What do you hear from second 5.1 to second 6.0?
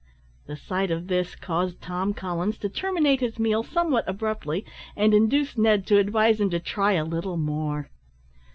induced Ned to